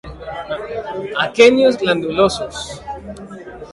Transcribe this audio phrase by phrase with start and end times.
[1.25, 2.55] Aquenios glandulosos.